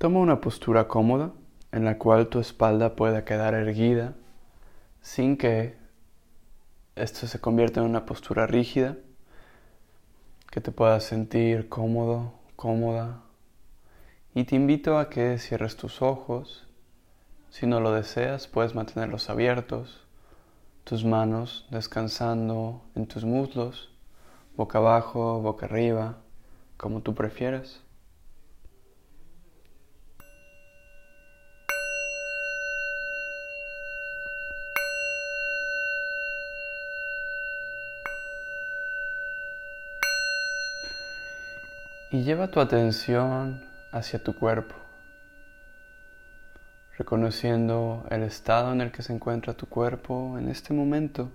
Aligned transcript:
Toma 0.00 0.20
una 0.20 0.40
postura 0.40 0.88
cómoda 0.88 1.32
en 1.72 1.84
la 1.84 1.98
cual 1.98 2.28
tu 2.28 2.40
espalda 2.40 2.96
pueda 2.96 3.26
quedar 3.26 3.52
erguida 3.52 4.14
sin 5.02 5.36
que 5.36 5.76
esto 6.96 7.26
se 7.26 7.38
convierta 7.38 7.80
en 7.80 7.86
una 7.86 8.06
postura 8.06 8.46
rígida, 8.46 8.96
que 10.50 10.62
te 10.62 10.72
puedas 10.72 11.04
sentir 11.04 11.68
cómodo, 11.68 12.32
cómoda. 12.56 13.20
Y 14.34 14.44
te 14.44 14.56
invito 14.56 14.98
a 14.98 15.10
que 15.10 15.36
cierres 15.36 15.76
tus 15.76 16.00
ojos. 16.00 16.66
Si 17.50 17.66
no 17.66 17.80
lo 17.80 17.92
deseas, 17.92 18.48
puedes 18.48 18.74
mantenerlos 18.74 19.28
abiertos, 19.28 20.06
tus 20.84 21.04
manos 21.04 21.66
descansando 21.70 22.80
en 22.94 23.06
tus 23.06 23.26
muslos, 23.26 23.92
boca 24.56 24.78
abajo, 24.78 25.42
boca 25.42 25.66
arriba, 25.66 26.16
como 26.78 27.02
tú 27.02 27.14
prefieras. 27.14 27.82
Y 42.12 42.24
lleva 42.24 42.48
tu 42.50 42.58
atención 42.58 43.62
hacia 43.92 44.20
tu 44.20 44.34
cuerpo, 44.34 44.74
reconociendo 46.98 48.04
el 48.10 48.24
estado 48.24 48.72
en 48.72 48.80
el 48.80 48.90
que 48.90 49.02
se 49.02 49.12
encuentra 49.12 49.54
tu 49.54 49.66
cuerpo 49.66 50.36
en 50.36 50.48
este 50.48 50.74
momento, 50.74 51.30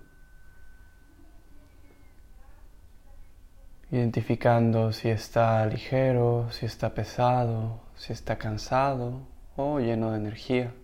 identificando 3.90 4.92
si 4.92 5.08
está 5.08 5.64
ligero, 5.64 6.48
si 6.50 6.66
está 6.66 6.92
pesado, 6.92 7.80
si 7.94 8.12
está 8.12 8.36
cansado 8.36 9.26
o 9.56 9.80
lleno 9.80 10.10
de 10.10 10.18
energía. 10.18 10.74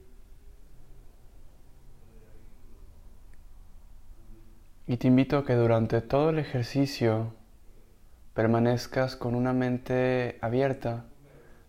Y 4.87 4.97
te 4.97 5.09
invito 5.09 5.37
a 5.37 5.45
que 5.45 5.53
durante 5.53 6.01
todo 6.01 6.31
el 6.31 6.39
ejercicio 6.39 7.42
permanezcas 8.35 9.17
con 9.17 9.35
una 9.35 9.53
mente 9.53 10.39
abierta, 10.41 11.05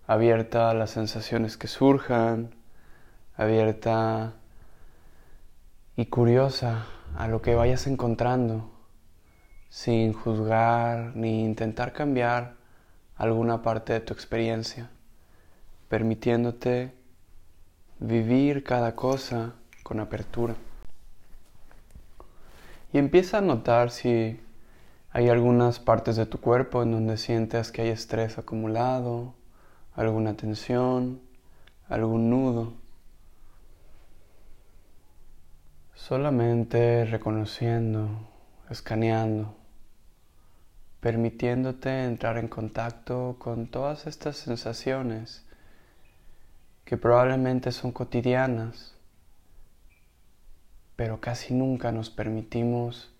abierta 0.07 0.69
a 0.69 0.73
las 0.73 0.91
sensaciones 0.91 1.57
que 1.57 1.67
surjan, 1.67 2.55
abierta 3.35 4.33
y 5.95 6.05
curiosa 6.05 6.85
a 7.17 7.27
lo 7.27 7.41
que 7.41 7.55
vayas 7.55 7.87
encontrando, 7.87 8.71
sin 9.69 10.13
juzgar 10.13 11.15
ni 11.15 11.43
intentar 11.43 11.93
cambiar 11.93 12.55
alguna 13.15 13.61
parte 13.61 13.93
de 13.93 13.99
tu 13.99 14.13
experiencia, 14.13 14.89
permitiéndote 15.89 16.93
vivir 17.99 18.63
cada 18.63 18.95
cosa 18.95 19.53
con 19.83 19.99
apertura. 19.99 20.55
Y 22.91 22.99
empieza 22.99 23.39
a 23.39 23.41
notar 23.41 23.89
si 23.91 24.39
hay 25.15 25.29
algunas 25.29 25.79
partes 25.79 26.15
de 26.15 26.25
tu 26.25 26.39
cuerpo 26.39 26.81
en 26.81 26.91
donde 26.91 27.17
sientes 27.17 27.71
que 27.71 27.83
hay 27.83 27.89
estrés 27.89 28.39
acumulado, 28.39 29.35
alguna 29.93 30.35
tensión, 30.35 31.21
algún 31.87 32.31
nudo. 32.31 32.73
Solamente 35.93 37.05
reconociendo, 37.05 38.09
escaneando, 38.71 39.55
permitiéndote 40.99 42.05
entrar 42.05 42.39
en 42.39 42.47
contacto 42.47 43.35
con 43.37 43.67
todas 43.67 44.07
estas 44.07 44.37
sensaciones 44.37 45.45
que 46.85 46.97
probablemente 46.97 47.71
son 47.71 47.91
cotidianas, 47.91 48.95
pero 50.95 51.21
casi 51.21 51.53
nunca 51.53 51.91
nos 51.91 52.09
permitimos 52.09 53.12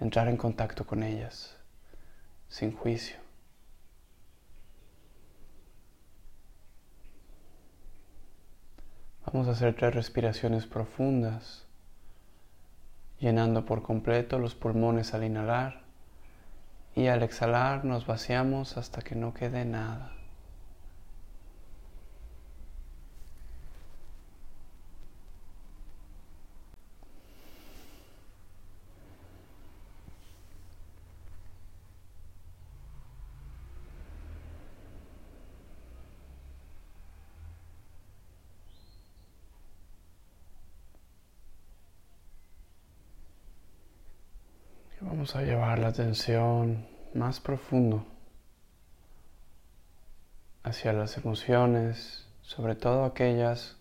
entrar 0.00 0.28
en 0.28 0.36
contacto 0.36 0.86
con 0.86 1.02
ellas 1.02 1.56
sin 2.48 2.72
juicio. 2.72 3.16
Vamos 9.24 9.48
a 9.48 9.52
hacer 9.52 9.74
tres 9.74 9.94
respiraciones 9.94 10.66
profundas, 10.66 11.66
llenando 13.18 13.64
por 13.64 13.82
completo 13.82 14.38
los 14.38 14.54
pulmones 14.54 15.14
al 15.14 15.24
inhalar 15.24 15.82
y 16.94 17.06
al 17.06 17.22
exhalar 17.22 17.84
nos 17.84 18.06
vaciamos 18.06 18.76
hasta 18.76 19.00
que 19.00 19.14
no 19.14 19.32
quede 19.32 19.64
nada. 19.64 20.12
Vamos 45.22 45.36
a 45.36 45.42
llevar 45.42 45.78
la 45.78 45.86
atención 45.86 46.84
más 47.14 47.38
profundo 47.38 48.04
hacia 50.64 50.92
las 50.92 51.16
emociones, 51.16 52.26
sobre 52.40 52.74
todo 52.74 53.04
aquellas 53.04 53.76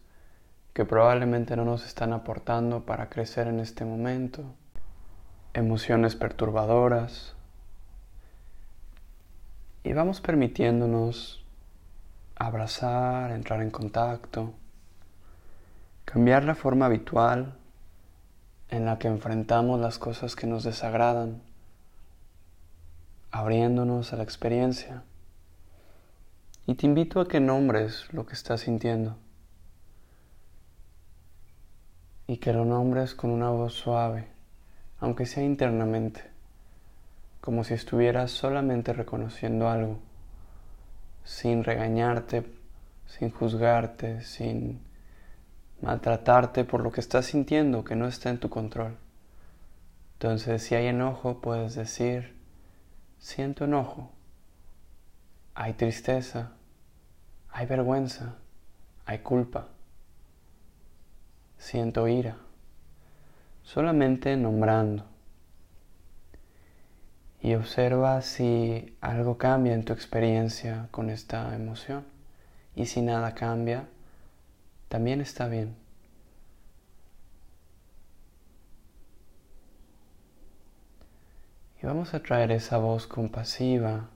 que 0.75 0.85
probablemente 0.85 1.55
no 1.55 1.65
nos 1.65 1.83
están 1.87 2.13
aportando 2.13 2.85
para 2.85 3.09
crecer 3.09 3.47
en 3.47 3.59
este 3.59 3.85
momento, 3.85 4.43
emociones 5.55 6.15
perturbadoras, 6.15 7.33
y 9.83 9.93
vamos 9.93 10.21
permitiéndonos 10.21 11.43
abrazar, 12.35 13.31
entrar 13.31 13.63
en 13.63 13.71
contacto, 13.71 14.53
cambiar 16.05 16.43
la 16.43 16.53
forma 16.53 16.85
habitual 16.85 17.57
en 18.71 18.85
la 18.85 18.97
que 18.97 19.09
enfrentamos 19.09 19.79
las 19.79 19.99
cosas 19.99 20.35
que 20.35 20.47
nos 20.47 20.63
desagradan, 20.63 21.41
abriéndonos 23.29 24.13
a 24.13 24.15
la 24.15 24.23
experiencia. 24.23 25.03
Y 26.65 26.75
te 26.75 26.85
invito 26.85 27.19
a 27.19 27.27
que 27.27 27.39
nombres 27.39 28.11
lo 28.13 28.25
que 28.25 28.33
estás 28.33 28.61
sintiendo 28.61 29.17
y 32.27 32.37
que 32.37 32.53
lo 32.53 32.63
nombres 32.63 33.13
con 33.13 33.29
una 33.29 33.49
voz 33.49 33.73
suave, 33.73 34.27
aunque 35.01 35.25
sea 35.25 35.43
internamente, 35.43 36.23
como 37.41 37.65
si 37.65 37.73
estuvieras 37.73 38.31
solamente 38.31 38.93
reconociendo 38.93 39.69
algo, 39.69 39.99
sin 41.25 41.65
regañarte, 41.65 42.45
sin 43.05 43.31
juzgarte, 43.31 44.21
sin 44.21 44.79
maltratarte 45.81 46.63
por 46.63 46.81
lo 46.81 46.91
que 46.91 47.01
estás 47.01 47.25
sintiendo 47.25 47.83
que 47.83 47.95
no 47.95 48.07
está 48.07 48.29
en 48.29 48.39
tu 48.39 48.49
control. 48.49 48.97
Entonces, 50.13 50.61
si 50.61 50.75
hay 50.75 50.87
enojo, 50.87 51.41
puedes 51.41 51.75
decir, 51.75 52.35
siento 53.17 53.65
enojo. 53.65 54.11
Hay 55.55 55.73
tristeza, 55.73 56.51
hay 57.49 57.65
vergüenza, 57.65 58.35
hay 59.05 59.19
culpa. 59.19 59.67
Siento 61.57 62.07
ira. 62.07 62.37
Solamente 63.63 64.37
nombrando. 64.37 65.05
Y 67.41 67.55
observa 67.55 68.21
si 68.21 68.95
algo 69.01 69.37
cambia 69.37 69.73
en 69.73 69.83
tu 69.83 69.93
experiencia 69.93 70.87
con 70.91 71.09
esta 71.09 71.55
emoción. 71.55 72.05
Y 72.75 72.85
si 72.85 73.01
nada 73.01 73.33
cambia, 73.33 73.87
también 74.91 75.21
está 75.21 75.47
bien. 75.47 75.73
Y 81.81 81.85
vamos 81.85 82.13
a 82.13 82.21
traer 82.21 82.51
esa 82.51 82.77
voz 82.77 83.07
compasiva 83.07 84.09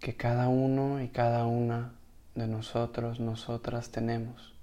que 0.00 0.16
cada 0.16 0.48
uno 0.48 1.00
y 1.00 1.08
cada 1.08 1.46
una 1.46 1.94
de 2.34 2.46
nosotros, 2.46 3.20
nosotras 3.20 3.90
tenemos. 3.90 4.54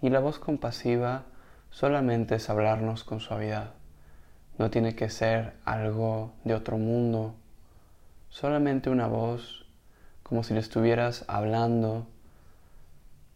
Y 0.00 0.08
la 0.08 0.20
voz 0.20 0.38
compasiva 0.38 1.24
solamente 1.68 2.36
es 2.36 2.48
hablarnos 2.48 3.04
con 3.04 3.20
suavidad. 3.20 3.74
No 4.56 4.70
tiene 4.70 4.94
que 4.94 5.10
ser 5.10 5.52
algo 5.66 6.32
de 6.44 6.54
otro 6.54 6.78
mundo, 6.78 7.34
solamente 8.30 8.88
una 8.88 9.08
voz 9.08 9.66
como 10.22 10.42
si 10.42 10.54
le 10.54 10.60
estuvieras 10.60 11.26
hablando 11.28 12.06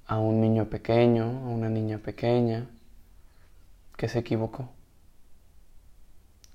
a 0.06 0.18
un 0.18 0.40
niño 0.40 0.66
pequeño, 0.66 1.24
a 1.24 1.48
una 1.48 1.68
niña 1.68 1.98
pequeña 1.98 2.66
que 3.96 4.08
se 4.08 4.18
equivocó. 4.18 4.68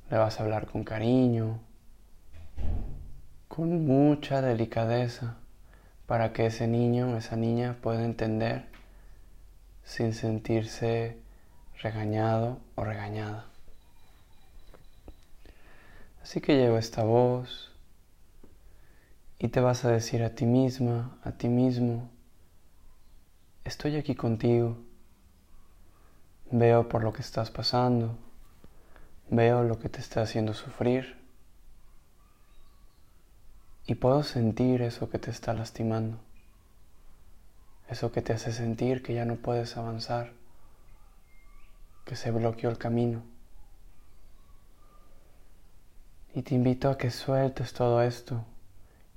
Le 0.09 0.17
vas 0.17 0.39
a 0.39 0.43
hablar 0.43 0.67
con 0.67 0.83
cariño, 0.83 1.59
con 3.47 3.85
mucha 3.85 4.41
delicadeza, 4.41 5.37
para 6.05 6.33
que 6.33 6.47
ese 6.47 6.67
niño 6.67 7.17
esa 7.17 7.35
niña 7.35 7.77
pueda 7.81 8.03
entender 8.03 8.65
sin 9.83 10.13
sentirse 10.13 11.17
regañado 11.81 12.59
o 12.75 12.83
regañada. 12.83 13.45
Así 16.21 16.41
que 16.41 16.57
llevo 16.57 16.77
esta 16.77 17.03
voz 17.03 17.71
y 19.39 19.47
te 19.47 19.61
vas 19.61 19.85
a 19.85 19.91
decir 19.91 20.23
a 20.23 20.35
ti 20.35 20.45
misma, 20.45 21.17
a 21.23 21.31
ti 21.31 21.47
mismo, 21.47 22.09
estoy 23.69 23.97
aquí 23.97 24.15
contigo, 24.15 24.77
veo 26.49 26.89
por 26.89 27.03
lo 27.03 27.13
que 27.13 27.21
estás 27.21 27.51
pasando, 27.51 28.17
veo 29.29 29.63
lo 29.63 29.77
que 29.77 29.89
te 29.89 29.99
está 29.99 30.23
haciendo 30.23 30.55
sufrir. 30.55 31.19
Y 33.85 33.95
puedo 33.95 34.23
sentir 34.23 34.81
eso 34.81 35.09
que 35.11 35.19
te 35.19 35.29
está 35.29 35.53
lastimando, 35.53 36.17
eso 37.89 38.11
que 38.11 38.23
te 38.23 38.33
hace 38.33 38.51
sentir 38.51 39.03
que 39.03 39.13
ya 39.13 39.25
no 39.25 39.35
puedes 39.35 39.77
avanzar, 39.77 40.33
que 42.05 42.15
se 42.15 42.31
bloqueó 42.31 42.71
el 42.71 42.79
camino. 42.79 43.21
Y 46.33 46.41
te 46.41 46.55
invito 46.55 46.89
a 46.89 46.97
que 46.97 47.11
sueltes 47.11 47.73
todo 47.73 48.01
esto 48.01 48.43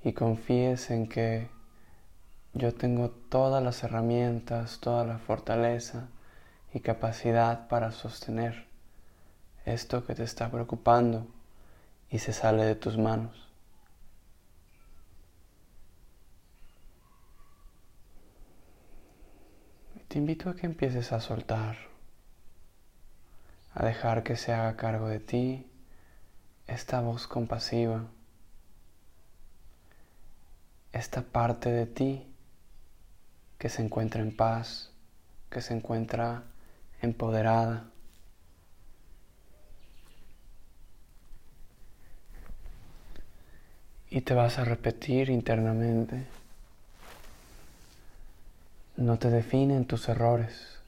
y 0.05 0.12
confíes 0.12 0.90
en 0.90 1.08
que 1.08 1.48
yo 2.54 2.75
tengo 2.75 3.10
todas 3.10 3.62
las 3.62 3.82
herramientas, 3.82 4.78
toda 4.81 5.04
la 5.04 5.19
fortaleza 5.19 6.08
y 6.75 6.81
capacidad 6.81 7.69
para 7.69 7.93
sostener 7.93 8.66
esto 9.64 10.04
que 10.04 10.14
te 10.14 10.25
está 10.25 10.50
preocupando 10.50 11.26
y 12.10 12.19
se 12.19 12.32
sale 12.32 12.64
de 12.64 12.75
tus 12.75 12.99
manos. 12.99 13.49
Te 20.08 20.19
invito 20.19 20.50
a 20.50 20.55
que 20.55 20.66
empieces 20.66 21.10
a 21.12 21.20
soltar, 21.20 21.76
a 23.72 23.82
dejar 23.82 24.22
que 24.25 24.37
se 24.37 24.52
haga 24.52 24.76
cargo 24.76 25.08
de 25.08 25.20
ti 25.20 25.66
esta 26.66 27.00
voz 27.00 27.26
compasiva, 27.26 28.05
esta 30.93 31.22
parte 31.22 31.72
de 31.72 31.87
ti 31.87 32.31
que 33.62 33.69
se 33.69 33.81
encuentra 33.81 34.20
en 34.20 34.35
paz, 34.35 34.91
que 35.49 35.61
se 35.61 35.73
encuentra 35.73 36.43
empoderada. 37.00 37.85
Y 44.11 44.23
te 44.23 44.35
vas 44.35 44.59
a 44.59 44.64
repetir 44.64 45.31
internamente. 45.31 46.26
No 48.97 49.17
te 49.20 49.31
definen 49.31 49.85
tus 49.85 50.08
errores. 50.08 50.81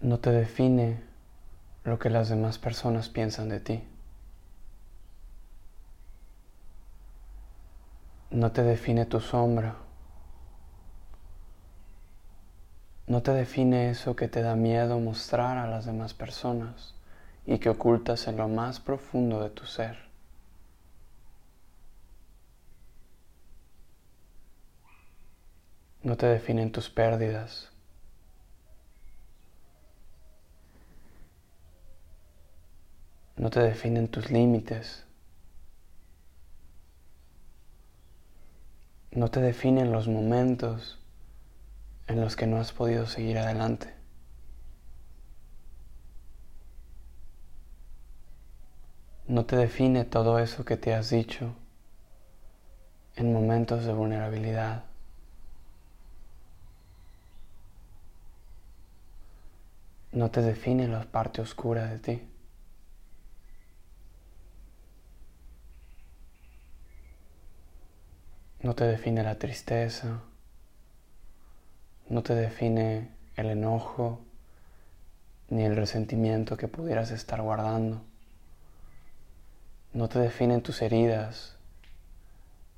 no 0.00 0.18
te 0.18 0.30
define 0.30 1.00
lo 1.84 1.98
que 1.98 2.10
las 2.10 2.28
demás 2.28 2.58
personas 2.58 3.08
piensan 3.08 3.48
de 3.48 3.60
ti. 3.60 3.82
No 8.42 8.50
te 8.50 8.64
define 8.64 9.06
tu 9.06 9.20
sombra. 9.20 9.76
No 13.06 13.22
te 13.22 13.30
define 13.32 13.90
eso 13.90 14.16
que 14.16 14.26
te 14.26 14.42
da 14.42 14.56
miedo 14.56 14.98
mostrar 14.98 15.58
a 15.58 15.68
las 15.68 15.86
demás 15.86 16.12
personas 16.12 16.96
y 17.46 17.58
que 17.60 17.68
ocultas 17.68 18.26
en 18.26 18.38
lo 18.38 18.48
más 18.48 18.80
profundo 18.80 19.40
de 19.40 19.50
tu 19.50 19.64
ser. 19.64 19.96
No 26.02 26.16
te 26.16 26.26
definen 26.26 26.72
tus 26.72 26.90
pérdidas. 26.90 27.68
no 33.36 33.50
te 33.50 33.60
definen 33.60 34.06
tus 34.08 34.30
límites, 34.30 35.04
no 39.12 39.28
te 39.28 39.40
definen 39.40 39.92
los 39.92 40.08
momentos 40.08 40.98
en 42.06 42.20
los 42.20 42.34
que 42.34 42.46
no 42.46 42.58
has 42.58 42.72
podido 42.72 43.06
seguir 43.06 43.38
adelante. 43.38 43.92
No 49.28 49.44
te 49.44 49.56
define 49.56 50.04
todo 50.04 50.38
eso 50.38 50.64
que 50.64 50.76
te 50.76 50.94
has 50.94 51.10
dicho 51.10 51.54
en 53.16 53.32
momentos 53.32 53.84
de 53.84 53.92
vulnerabilidad. 53.92 54.84
No 60.12 60.30
te 60.30 60.42
define 60.42 60.88
la 60.88 61.04
parte 61.04 61.42
oscura 61.42 61.86
de 61.86 61.98
ti. 61.98 62.31
No 68.72 68.76
te 68.76 68.86
define 68.86 69.22
la 69.22 69.34
tristeza, 69.34 70.22
no 72.08 72.22
te 72.22 72.34
define 72.34 73.10
el 73.36 73.50
enojo 73.50 74.20
ni 75.50 75.64
el 75.64 75.76
resentimiento 75.76 76.56
que 76.56 76.68
pudieras 76.68 77.10
estar 77.10 77.42
guardando. 77.42 78.00
No 79.92 80.08
te 80.08 80.20
definen 80.20 80.62
tus 80.62 80.80
heridas, 80.80 81.54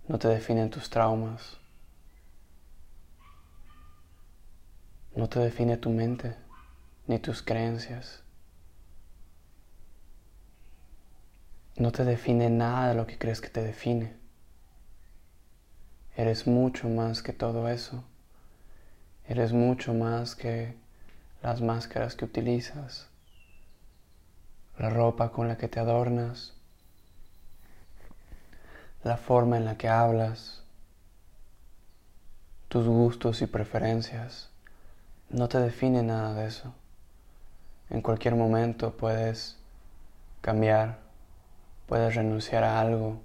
no 0.08 0.18
te 0.18 0.26
definen 0.26 0.68
tus 0.68 0.90
traumas, 0.90 1.58
no 5.14 5.28
te 5.28 5.38
define 5.38 5.76
tu 5.76 5.90
mente 5.90 6.34
ni 7.06 7.20
tus 7.20 7.40
creencias. 7.40 8.24
No 11.76 11.92
te 11.92 12.04
define 12.04 12.50
nada 12.50 12.88
de 12.88 12.94
lo 12.96 13.06
que 13.06 13.16
crees 13.16 13.40
que 13.40 13.48
te 13.48 13.62
define. 13.62 14.23
Eres 16.16 16.46
mucho 16.46 16.88
más 16.88 17.22
que 17.22 17.32
todo 17.32 17.68
eso. 17.68 18.04
Eres 19.26 19.52
mucho 19.52 19.92
más 19.94 20.36
que 20.36 20.76
las 21.42 21.60
máscaras 21.60 22.14
que 22.14 22.24
utilizas, 22.24 23.08
la 24.78 24.90
ropa 24.90 25.32
con 25.32 25.48
la 25.48 25.56
que 25.56 25.66
te 25.66 25.80
adornas, 25.80 26.52
la 29.02 29.16
forma 29.16 29.56
en 29.56 29.64
la 29.64 29.76
que 29.76 29.88
hablas, 29.88 30.62
tus 32.68 32.86
gustos 32.86 33.42
y 33.42 33.48
preferencias. 33.48 34.50
No 35.30 35.48
te 35.48 35.58
define 35.58 36.04
nada 36.04 36.32
de 36.34 36.46
eso. 36.46 36.72
En 37.90 38.02
cualquier 38.02 38.36
momento 38.36 38.96
puedes 38.96 39.56
cambiar, 40.42 41.00
puedes 41.88 42.14
renunciar 42.14 42.62
a 42.62 42.80
algo, 42.80 43.20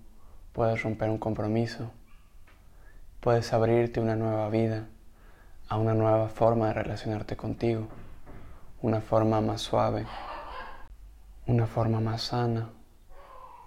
puedes 0.53 0.81
romper 0.81 1.11
un 1.11 1.19
compromiso 1.19 1.91
puedes 3.19 3.51
abrirte 3.51 3.99
una 3.99 4.15
nueva 4.15 4.49
vida, 4.49 4.85
a 5.67 5.77
una 5.77 5.93
nueva 5.93 6.29
forma 6.29 6.67
de 6.67 6.73
relacionarte 6.73 7.35
contigo, 7.35 7.87
una 8.81 9.01
forma 9.01 9.41
más 9.41 9.61
suave, 9.61 10.05
una 11.45 11.67
forma 11.67 11.99
más 11.99 12.21
sana, 12.23 12.69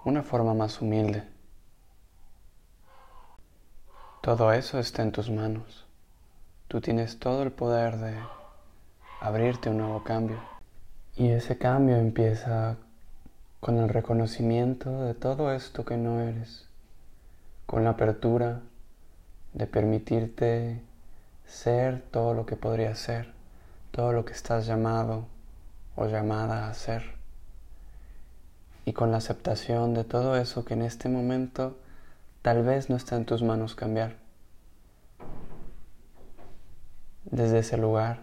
una 0.05 0.23
forma 0.23 0.55
más 0.55 0.81
humilde. 0.81 1.25
Todo 4.23 4.53
eso 4.53 4.79
está 4.79 5.03
en 5.03 5.13
tus 5.13 5.31
manos. 5.31 5.85
Tú 6.69 6.81
tienes 6.81 7.19
todo 7.19 7.43
el 7.43 7.53
poder 7.53 7.99
de 7.99 8.17
abrirte 9.21 9.69
un 9.69 9.79
nuevo 9.79 10.03
cambio. 10.03 10.41
Y 11.15 11.29
ese 11.29 11.59
cambio 11.59 11.97
empieza 11.97 12.77
con 13.61 13.79
el 13.79 13.91
reconocimiento 13.91 15.03
de 15.03 15.15
todo 15.15 15.53
esto 15.53 15.85
que 15.85 15.97
no 15.97 16.21
eres, 16.21 16.69
con 17.67 17.85
la 17.85 17.91
apertura 17.91 18.63
de 19.55 19.67
permitirte 19.67 20.81
ser 21.47 22.03
todo 22.11 22.35
lo 22.35 22.47
que 22.47 22.57
podrías 22.57 22.99
ser, 22.99 23.33
todo 23.91 24.13
lo 24.13 24.25
que 24.25 24.33
estás 24.33 24.67
llamado 24.67 25.27
o 25.97 26.07
llamada 26.07 26.69
a 26.69 26.75
ser. 26.75 27.15
Y 28.85 28.95
con 28.95 29.11
la 29.11 29.19
aceptación 29.19 29.95
de 29.95 30.05
todo 30.05 30.37
eso 30.37 30.65
que 30.65 30.75
en 30.75 30.83
este 30.83 31.09
momento 31.09 31.79
tal 32.41 32.65
vez 32.65 32.91
no 32.91 32.97
está 32.97 33.17
en 33.17 33.27
tus 33.27 33.43
manos 33.43 33.75
cambiar. 33.75 34.17
Desde 37.25 37.61
ese 37.61 37.77
lugar, 37.77 38.21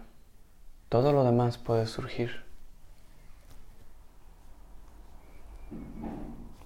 todo 0.89 1.13
lo 1.13 1.23
demás 1.23 1.57
puede 1.57 1.85
surgir. 1.85 2.43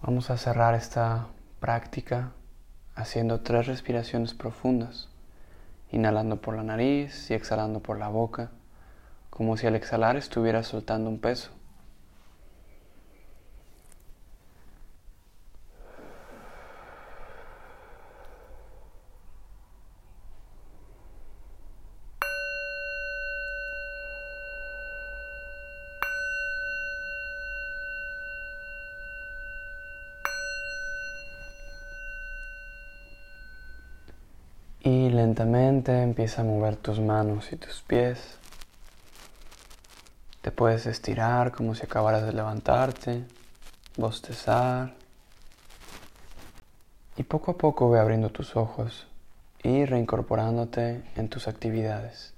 Vamos 0.02 0.30
a 0.30 0.38
cerrar 0.38 0.76
esta 0.76 1.28
práctica 1.60 2.32
haciendo 2.96 3.42
tres 3.42 3.68
respiraciones 3.68 4.34
profundas, 4.34 5.10
inhalando 5.92 6.42
por 6.42 6.56
la 6.56 6.64
nariz 6.64 7.30
y 7.30 7.34
exhalando 7.34 7.80
por 7.80 7.98
la 7.98 8.10
boca, 8.10 8.52
como 9.30 9.58
si 9.58 9.68
al 9.68 9.76
exhalar 9.76 10.16
estuvieras 10.16 10.68
soltando 10.68 11.10
un 11.10 11.20
peso. 11.20 11.52
Y 34.84 35.10
lentamente 35.10 36.02
empieza 36.02 36.42
a 36.42 36.44
mover 36.44 36.76
tus 36.76 37.00
manos 37.00 37.54
y 37.54 37.56
tus 37.56 37.82
pies. 37.82 38.38
Te 40.42 40.52
puedes 40.52 40.86
estirar 40.88 41.54
como 41.54 41.74
si 41.74 41.84
acabaras 41.84 42.26
de 42.26 42.34
levantarte, 42.34 43.24
bostezar. 43.96 44.94
Y 47.16 47.24
poco 47.24 47.52
a 47.52 47.58
poco 47.58 47.90
ve 47.90 48.00
abriendo 48.00 48.30
tus 48.30 48.58
ojos 48.58 49.08
y 49.64 49.86
reincorporándote 49.86 51.02
en 51.16 51.30
tus 51.30 51.48
actividades. 51.48 52.34